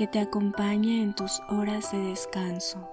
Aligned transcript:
que 0.00 0.06
te 0.06 0.18
acompañe 0.18 1.02
en 1.02 1.14
tus 1.14 1.42
horas 1.50 1.92
de 1.92 1.98
descanso. 1.98 2.88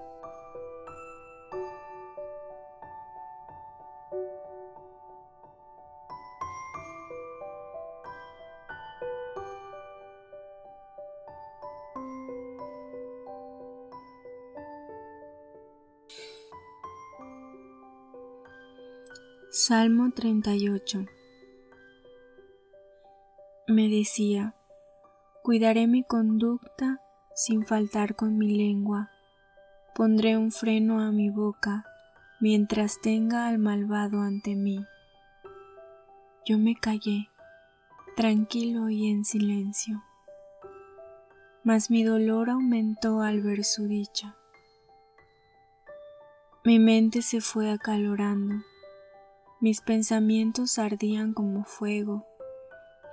Salmo 19.50 20.10
38 20.14 21.06
Me 23.66 23.88
decía, 23.88 24.57
Cuidaré 25.48 25.86
mi 25.86 26.02
conducta 26.02 27.00
sin 27.34 27.64
faltar 27.64 28.14
con 28.16 28.36
mi 28.36 28.54
lengua. 28.54 29.08
Pondré 29.94 30.36
un 30.36 30.52
freno 30.52 31.00
a 31.00 31.10
mi 31.10 31.30
boca 31.30 31.86
mientras 32.38 33.00
tenga 33.00 33.48
al 33.48 33.56
malvado 33.56 34.20
ante 34.20 34.54
mí. 34.54 34.84
Yo 36.44 36.58
me 36.58 36.74
callé, 36.74 37.30
tranquilo 38.14 38.90
y 38.90 39.08
en 39.08 39.24
silencio. 39.24 40.04
Mas 41.64 41.90
mi 41.90 42.04
dolor 42.04 42.50
aumentó 42.50 43.22
al 43.22 43.40
ver 43.40 43.64
su 43.64 43.88
dicha. 43.88 44.36
Mi 46.62 46.78
mente 46.78 47.22
se 47.22 47.40
fue 47.40 47.70
acalorando, 47.70 48.56
mis 49.62 49.80
pensamientos 49.80 50.78
ardían 50.78 51.32
como 51.32 51.64
fuego, 51.64 52.26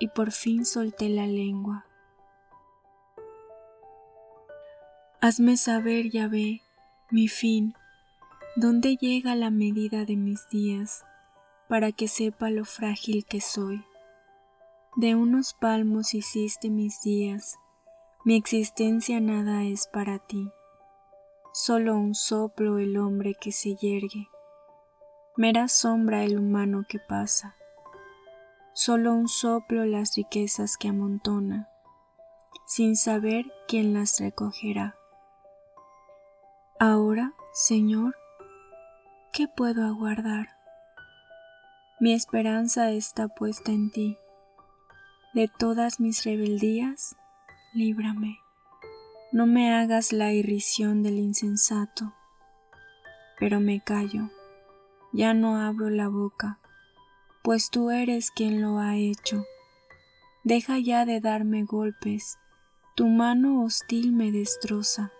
y 0.01 0.09
por 0.09 0.33
fin 0.33 0.65
solté 0.65 1.07
la 1.07 1.27
lengua. 1.27 1.85
Hazme 5.27 5.57
saber, 5.57 6.11
Yahvé, 6.11 6.61
mi 7.09 7.27
fin, 7.27 7.73
dónde 8.55 8.95
llega 8.95 9.33
la 9.33 9.49
medida 9.49 10.05
de 10.05 10.15
mis 10.15 10.47
días, 10.49 11.03
para 11.67 11.91
que 11.91 12.07
sepa 12.07 12.51
lo 12.51 12.63
frágil 12.63 13.25
que 13.25 13.41
soy. 13.41 13.83
De 14.97 15.15
unos 15.15 15.55
palmos 15.55 16.13
hiciste 16.13 16.69
mis 16.69 17.01
días, 17.01 17.57
mi 18.23 18.35
existencia 18.35 19.19
nada 19.19 19.63
es 19.63 19.87
para 19.87 20.19
ti, 20.19 20.51
solo 21.53 21.95
un 21.95 22.13
soplo 22.13 22.77
el 22.77 22.95
hombre 22.95 23.33
que 23.33 23.51
se 23.51 23.75
yergue, 23.75 24.27
mera 25.37 25.69
sombra 25.69 26.23
el 26.23 26.37
humano 26.37 26.85
que 26.87 26.99
pasa, 26.99 27.55
solo 28.73 29.15
un 29.15 29.27
soplo 29.27 29.85
las 29.85 30.15
riquezas 30.15 30.77
que 30.77 30.89
amontona, 30.89 31.67
sin 32.67 32.95
saber 32.95 33.51
quién 33.67 33.95
las 33.95 34.19
recogerá. 34.19 34.94
Ahora, 36.77 37.33
Señor, 37.53 38.17
¿qué 39.31 39.47
puedo 39.47 39.85
aguardar? 39.85 40.49
Mi 42.01 42.11
esperanza 42.11 42.91
está 42.91 43.29
puesta 43.29 43.71
en 43.71 43.91
ti. 43.91 44.17
De 45.33 45.47
todas 45.47 46.01
mis 46.01 46.25
rebeldías, 46.25 47.15
líbrame. 47.73 48.39
No 49.31 49.45
me 49.45 49.73
hagas 49.73 50.11
la 50.11 50.33
irrisión 50.33 51.01
del 51.01 51.17
insensato. 51.17 52.13
Pero 53.39 53.61
me 53.61 53.79
callo, 53.79 54.29
ya 55.13 55.33
no 55.33 55.61
abro 55.61 55.89
la 55.89 56.09
boca, 56.09 56.59
pues 57.41 57.69
tú 57.69 57.89
eres 57.89 58.31
quien 58.31 58.61
lo 58.61 58.79
ha 58.79 58.97
hecho. 58.97 59.45
Deja 60.43 60.77
ya 60.79 61.05
de 61.05 61.21
darme 61.21 61.63
golpes, 61.63 62.37
tu 62.97 63.07
mano 63.07 63.63
hostil 63.63 64.11
me 64.11 64.33
destroza 64.33 65.13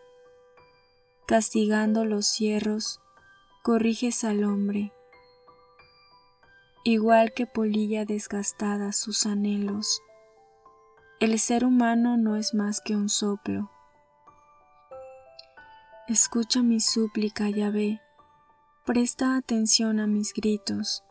castigando 1.26 2.06
los 2.06 2.28
cierros, 2.28 3.02
corriges 3.64 4.24
al 4.24 4.44
hombre. 4.44 4.94
Igual 6.84 7.34
que 7.34 7.48
polilla 7.48 8.06
desgastada 8.06 8.94
sus 8.94 9.26
anhelos, 9.26 10.02
el 11.20 11.40
ser 11.40 11.66
humano 11.66 12.16
no 12.18 12.36
es 12.36 12.54
más 12.54 12.80
que 12.80 12.96
un 12.96 13.10
soplo. 13.10 13.72
Escucha 16.08 16.62
mi 16.62 16.80
súplica, 16.80 17.50
Yahvé, 17.50 18.02
presta 18.86 19.36
atención 19.36 20.00
a 20.00 20.06
mis 20.06 20.32
gritos, 20.32 21.04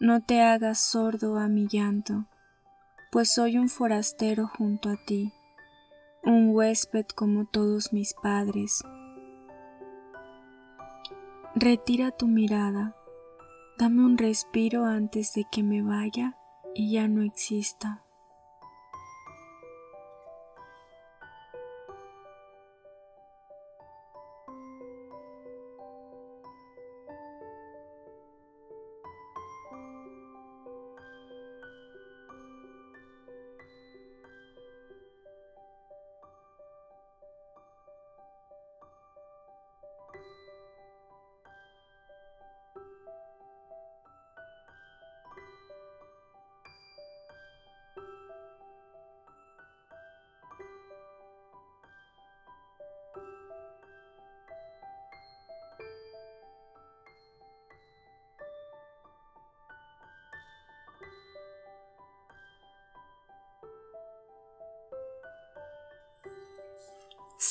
no 0.00 0.22
te 0.22 0.40
hagas 0.40 0.80
sordo 0.80 1.36
a 1.36 1.48
mi 1.48 1.68
llanto, 1.68 2.24
pues 3.10 3.34
soy 3.34 3.58
un 3.58 3.68
forastero 3.68 4.46
junto 4.46 4.88
a 4.88 4.96
ti, 5.04 5.30
un 6.24 6.54
huésped 6.54 7.04
como 7.08 7.44
todos 7.44 7.92
mis 7.92 8.14
padres 8.14 8.82
Retira 11.54 12.10
tu 12.10 12.28
mirada, 12.28 12.96
dame 13.78 14.02
un 14.02 14.16
respiro 14.16 14.86
antes 14.86 15.34
de 15.34 15.44
que 15.52 15.62
me 15.62 15.82
vaya 15.82 16.38
y 16.74 16.92
ya 16.92 17.08
no 17.08 17.22
exista. 17.22 18.02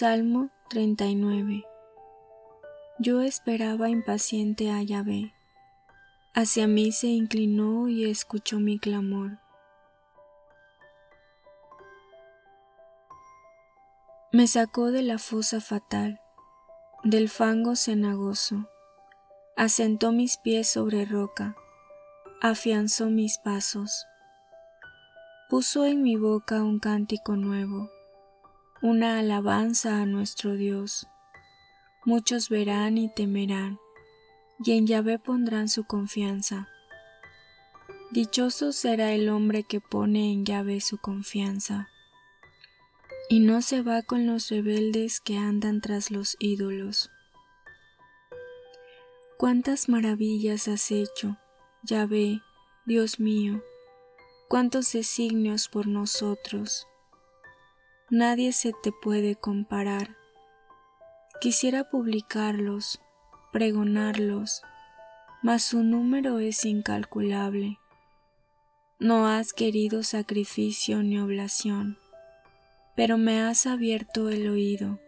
Salmo 0.02 0.50
39 0.72 1.64
Yo 2.98 3.22
esperaba 3.22 3.88
impaciente 3.88 4.72
a 4.72 4.82
Yahvé. 4.82 5.32
Hacia 6.34 6.66
mí 6.66 6.92
se 6.92 7.06
inclinó 7.06 7.88
y 7.88 8.10
escuchó 8.10 8.60
mi 8.60 8.80
clamor. 8.80 9.38
Me 14.32 14.48
sacó 14.48 14.90
de 14.90 15.04
la 15.04 15.20
fosa 15.20 15.62
fatal, 15.62 16.20
del 17.04 17.30
fango 17.30 17.76
cenagoso, 17.76 18.68
asentó 19.56 20.12
mis 20.12 20.38
pies 20.38 20.68
sobre 20.68 21.06
roca, 21.06 21.56
afianzó 22.42 23.12
mis 23.12 23.38
pasos, 23.38 24.08
puso 25.48 25.86
en 25.86 26.02
mi 26.02 26.16
boca 26.16 26.64
un 26.64 26.80
cántico 26.80 27.36
nuevo 27.36 27.92
una 28.84 29.20
alabanza 29.20 30.02
a 30.02 30.08
nuestro 30.08 30.56
Dios. 30.56 31.08
Muchos 32.04 32.50
verán 32.50 32.98
y 32.98 33.14
temerán, 33.14 33.80
y 34.64 34.72
en 34.72 34.88
Yahvé 34.88 35.20
pondrán 35.20 35.70
su 35.70 35.84
confianza. 35.84 36.68
Dichoso 38.10 38.72
será 38.72 39.14
el 39.14 39.30
hombre 39.30 39.64
que 39.64 39.82
pone 39.82 40.32
en 40.32 40.46
Yahvé 40.46 40.82
su 40.82 40.98
confianza, 40.98 41.90
y 43.30 43.40
no 43.40 43.62
se 43.62 43.84
va 43.84 44.02
con 44.02 44.26
los 44.26 44.50
rebeldes 44.50 45.22
que 45.22 45.38
andan 45.38 45.80
tras 45.80 46.10
los 46.10 46.36
ídolos. 46.40 47.12
Cuántas 49.38 49.90
maravillas 49.90 50.68
has 50.68 50.90
hecho, 50.90 51.38
Yahvé, 51.84 52.42
Dios 52.88 53.20
mío, 53.20 53.64
cuántos 54.50 54.92
designios 54.92 55.68
por 55.68 55.86
nosotros. 55.86 56.88
Nadie 58.14 58.52
se 58.52 58.74
te 58.74 58.92
puede 58.92 59.38
comparar. 59.38 60.18
Quisiera 61.40 61.90
publicarlos, 61.90 63.00
pregonarlos, 63.54 64.64
mas 65.42 65.64
su 65.64 65.82
número 65.82 66.40
es 66.40 66.66
incalculable. 66.66 67.80
No 69.00 69.30
has 69.30 69.54
querido 69.54 70.04
sacrificio 70.04 71.02
ni 71.04 71.20
oblación, 71.20 71.98
pero 72.98 73.18
me 73.18 73.44
has 73.44 73.66
abierto 73.66 74.28
el 74.28 74.50
oído. 74.50 75.00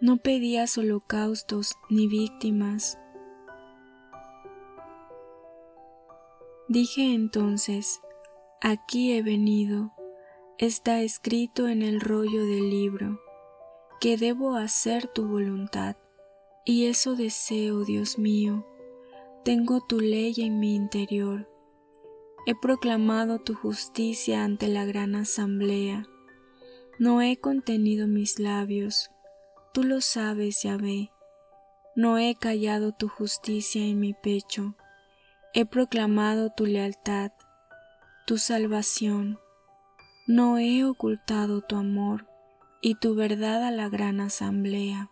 No 0.00 0.16
pedías 0.16 0.76
holocaustos 0.78 1.76
ni 1.90 2.08
víctimas. 2.08 2.98
Dije 6.66 7.14
entonces, 7.14 8.00
aquí 8.60 9.12
he 9.12 9.22
venido, 9.22 9.95
está 10.58 11.00
escrito 11.02 11.68
en 11.68 11.82
el 11.82 12.00
rollo 12.00 12.44
del 12.46 12.70
libro, 12.70 13.20
que 14.00 14.16
debo 14.16 14.54
hacer 14.54 15.06
tu 15.08 15.26
voluntad, 15.26 15.96
y 16.64 16.86
eso 16.86 17.14
deseo, 17.14 17.84
Dios 17.84 18.18
mío 18.18 18.64
tengo 19.46 19.80
tu 19.80 20.00
ley 20.00 20.34
en 20.38 20.58
mi 20.58 20.74
interior. 20.74 21.48
He 22.46 22.56
proclamado 22.56 23.38
tu 23.38 23.54
justicia 23.54 24.42
ante 24.42 24.66
la 24.66 24.84
gran 24.84 25.14
asamblea. 25.14 26.04
No 26.98 27.22
he 27.22 27.36
contenido 27.36 28.08
mis 28.08 28.40
labios. 28.40 29.08
Tú 29.72 29.84
lo 29.84 30.00
sabes, 30.00 30.64
Yahvé. 30.64 31.12
No 31.94 32.18
he 32.18 32.34
callado 32.34 32.90
tu 32.90 33.06
justicia 33.06 33.84
en 33.84 34.00
mi 34.00 34.14
pecho. 34.14 34.74
He 35.54 35.64
proclamado 35.64 36.50
tu 36.50 36.66
lealtad, 36.66 37.30
tu 38.26 38.38
salvación. 38.38 39.38
No 40.28 40.58
he 40.58 40.84
ocultado 40.84 41.60
tu 41.60 41.76
amor 41.76 42.26
y 42.80 42.96
tu 42.96 43.14
verdad 43.14 43.62
a 43.62 43.70
la 43.70 43.88
gran 43.88 44.20
asamblea. 44.20 45.08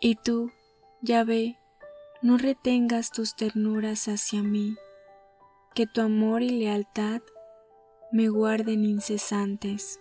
Y 0.00 0.16
tú, 0.16 0.50
Yahvé, 1.02 1.58
no 2.20 2.36
retengas 2.36 3.10
tus 3.10 3.36
ternuras 3.36 4.08
hacia 4.08 4.42
mí, 4.42 4.76
que 5.72 5.86
tu 5.86 6.00
amor 6.00 6.42
y 6.42 6.50
lealtad 6.50 7.22
me 8.10 8.28
guarden 8.28 8.84
incesantes. 8.84 10.00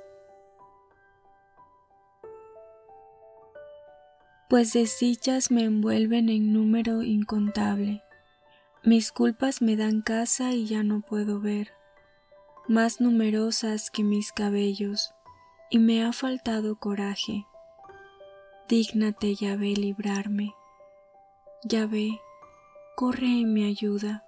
Pues 4.50 4.74
desdichas 4.74 5.52
me 5.52 5.64
envuelven 5.64 6.30
en 6.30 6.54
número 6.54 7.02
incontable, 7.02 8.03
mis 8.84 9.12
culpas 9.12 9.62
me 9.62 9.76
dan 9.76 10.02
casa 10.02 10.52
y 10.52 10.66
ya 10.66 10.84
no 10.84 11.02
puedo 11.02 11.40
ver, 11.40 11.74
más 12.68 13.02
numerosas 13.02 13.90
que 13.90 14.04
mis 14.04 14.32
cabellos, 14.32 15.14
y 15.70 15.80
me 15.80 16.04
ha 16.04 16.14
faltado 16.14 16.76
coraje 16.76 17.46
Dígnate, 18.70 19.36
Yahvé, 19.36 19.76
librarme. 19.76 20.56
Yahvé, 21.66 22.20
corre 22.96 23.28
en 23.28 23.54
mi 23.54 23.66
ayuda. 23.66 24.24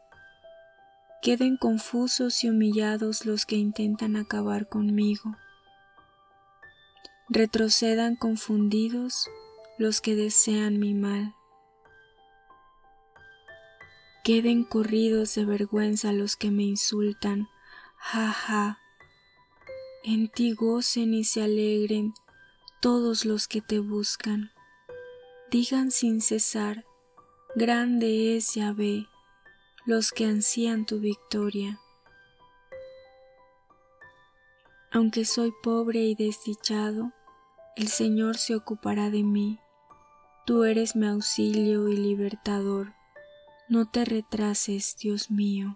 Queden 1.22 1.56
confusos 1.56 2.44
y 2.44 2.50
humillados 2.50 3.26
los 3.26 3.46
que 3.46 3.56
intentan 3.56 4.18
acabar 4.18 4.68
conmigo. 4.68 5.38
Retrocedan 7.30 8.18
confundidos 8.18 9.30
los 9.78 10.02
que 10.02 10.16
desean 10.16 10.80
mi 10.80 10.94
mal. 10.94 11.34
Queden 14.26 14.64
corridos 14.64 15.36
de 15.36 15.46
vergüenza 15.46 16.12
los 16.12 16.36
que 16.36 16.50
me 16.50 16.64
insultan. 16.64 17.48
Ja, 17.96 18.32
ja. 18.32 18.80
En 20.04 20.30
ti 20.30 20.54
gocen 20.54 21.14
y 21.14 21.24
se 21.24 21.44
alegren 21.44 22.16
todos 22.82 23.24
los 23.24 23.48
que 23.48 23.62
te 23.62 23.78
buscan. 23.78 24.50
Digan 25.52 25.92
sin 25.92 26.22
cesar, 26.22 26.88
grande 27.56 28.36
es 28.36 28.56
Yahvé, 28.56 29.06
los 29.86 30.12
que 30.12 30.26
ansían 30.26 30.88
tu 30.88 31.00
victoria. 31.00 31.80
Aunque 34.92 35.24
soy 35.24 35.54
pobre 35.62 36.00
y 36.00 36.16
desdichado, 36.16 37.12
el 37.76 37.90
Señor 37.90 38.38
se 38.38 38.56
ocupará 38.56 39.12
de 39.12 39.22
mí. 39.22 39.60
Tú 40.48 40.64
eres 40.64 40.96
mi 40.96 41.06
auxilio 41.06 41.90
y 41.90 41.98
libertador. 41.98 42.95
No 43.68 43.90
te 43.90 44.06
retrases, 44.06 44.96
Dios 45.02 45.32
mío. 45.32 45.76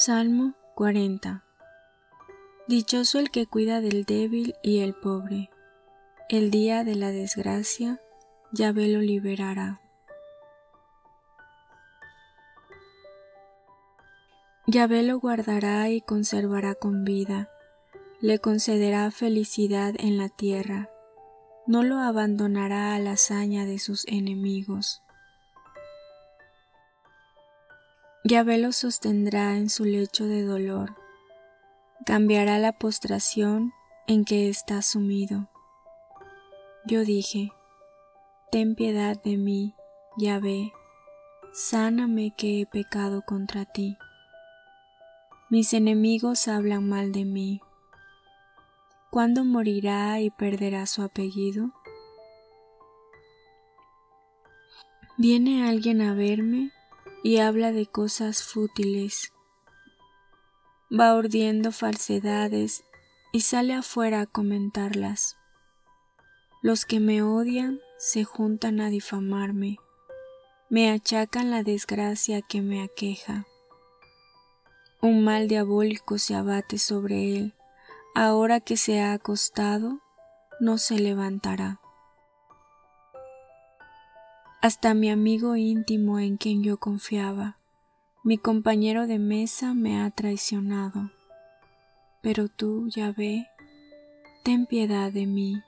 Salmo 0.00 0.54
40 0.76 1.42
Dichoso 2.68 3.18
el 3.18 3.32
que 3.32 3.48
cuida 3.48 3.80
del 3.80 4.04
débil 4.04 4.54
y 4.62 4.78
el 4.78 4.94
pobre. 4.94 5.50
El 6.28 6.52
día 6.52 6.84
de 6.84 6.94
la 6.94 7.10
desgracia, 7.10 8.00
Yahvé 8.52 8.86
lo 8.86 9.00
liberará. 9.00 9.80
Yahvé 14.68 15.02
lo 15.02 15.18
guardará 15.18 15.90
y 15.90 16.00
conservará 16.00 16.76
con 16.76 17.02
vida, 17.04 17.50
le 18.20 18.38
concederá 18.38 19.10
felicidad 19.10 19.96
en 19.98 20.16
la 20.16 20.28
tierra, 20.28 20.88
no 21.66 21.82
lo 21.82 21.98
abandonará 21.98 22.94
a 22.94 23.00
la 23.00 23.14
hazaña 23.14 23.66
de 23.66 23.80
sus 23.80 24.06
enemigos. 24.06 25.02
Yahvé 28.24 28.58
lo 28.58 28.72
sostendrá 28.72 29.56
en 29.56 29.70
su 29.70 29.84
lecho 29.84 30.26
de 30.26 30.42
dolor, 30.42 30.96
cambiará 32.04 32.58
la 32.58 32.72
postración 32.72 33.72
en 34.08 34.24
que 34.24 34.48
está 34.48 34.82
sumido. 34.82 35.48
Yo 36.84 37.04
dije, 37.04 37.52
Ten 38.50 38.74
piedad 38.74 39.22
de 39.22 39.36
mí, 39.36 39.76
Yahvé, 40.16 40.72
sáname 41.52 42.34
que 42.36 42.60
he 42.60 42.66
pecado 42.66 43.22
contra 43.22 43.64
ti. 43.64 43.96
Mis 45.48 45.72
enemigos 45.72 46.48
hablan 46.48 46.88
mal 46.88 47.12
de 47.12 47.24
mí. 47.24 47.60
¿Cuándo 49.10 49.44
morirá 49.44 50.20
y 50.20 50.30
perderá 50.30 50.86
su 50.86 51.02
apellido? 51.02 51.70
¿Viene 55.16 55.68
alguien 55.68 56.02
a 56.02 56.14
verme 56.14 56.72
y 57.22 57.38
habla 57.38 57.72
de 57.72 57.86
cosas 57.86 58.42
fútiles. 58.42 59.32
Va 60.90 61.14
urdiendo 61.16 61.72
falsedades 61.72 62.84
y 63.32 63.40
sale 63.42 63.74
afuera 63.74 64.22
a 64.22 64.26
comentarlas. 64.26 65.36
Los 66.62 66.84
que 66.84 67.00
me 67.00 67.22
odian 67.22 67.80
se 67.98 68.24
juntan 68.24 68.80
a 68.80 68.88
difamarme. 68.88 69.78
me 70.70 70.90
achacan 70.90 71.50
la 71.50 71.62
desgracia 71.62 72.42
que 72.42 72.60
me 72.60 72.82
aqueja. 72.82 73.46
Un 75.00 75.24
mal 75.24 75.48
diabólico 75.48 76.18
se 76.18 76.34
abate 76.34 76.78
sobre 76.78 77.36
él, 77.36 77.54
ahora 78.14 78.60
que 78.60 78.76
se 78.76 79.00
ha 79.00 79.12
acostado, 79.12 80.00
no 80.60 80.76
se 80.76 80.98
levantará. 80.98 81.80
Hasta 84.60 84.92
mi 84.92 85.08
amigo 85.08 85.54
íntimo 85.54 86.18
en 86.18 86.36
quien 86.36 86.64
yo 86.64 86.78
confiaba, 86.78 87.58
mi 88.24 88.38
compañero 88.38 89.06
de 89.06 89.20
mesa 89.20 89.72
me 89.72 90.00
ha 90.00 90.10
traicionado. 90.10 91.12
Pero 92.22 92.48
tú, 92.48 92.88
Yahvé, 92.88 93.46
ten 94.42 94.66
piedad 94.66 95.12
de 95.12 95.26
mí, 95.26 95.62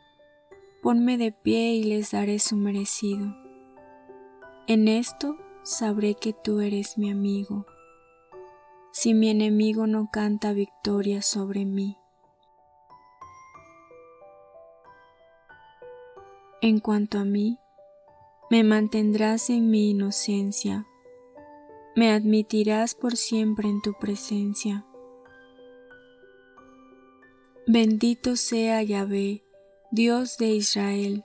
ponme 0.82 1.18
de 1.18 1.30
pie 1.30 1.74
y 1.74 1.84
les 1.84 2.10
daré 2.10 2.40
su 2.40 2.56
merecido. 2.56 3.32
En 4.66 4.88
esto 4.88 5.36
sabré 5.62 6.16
que 6.16 6.32
tú 6.32 6.60
eres 6.60 6.98
mi 6.98 7.12
amigo, 7.12 7.66
si 8.90 9.14
mi 9.14 9.28
enemigo 9.30 9.86
no 9.86 10.10
canta 10.10 10.52
victoria 10.52 11.22
sobre 11.22 11.64
mí. 11.64 11.96
En 16.60 16.80
cuanto 16.80 17.20
a 17.20 17.24
mí, 17.24 17.56
me 18.50 18.64
mantendrás 18.64 19.48
en 19.48 19.70
mi 19.70 19.90
inocencia, 19.90 20.86
me 21.96 22.10
admitirás 22.12 22.94
por 22.94 23.16
siempre 23.16 23.68
en 23.68 23.80
tu 23.80 23.94
presencia. 23.94 24.84
Bendito 27.66 28.36
sea 28.36 28.82
Yahvé, 28.82 29.44
Dios 29.92 30.36
de 30.36 30.48
Israel, 30.48 31.24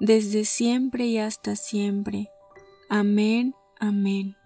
desde 0.00 0.44
siempre 0.44 1.06
y 1.06 1.18
hasta 1.18 1.56
siempre 1.56 2.30
Amén, 2.88 3.54
amén. 3.80 4.36